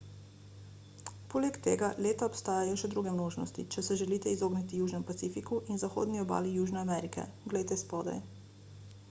[1.33, 6.25] poleg tega leta obstajajo še druge možnosti če se želite izogniti južnemu pacifiku in zahodni
[6.25, 8.19] obali južne amerike glejte spodaj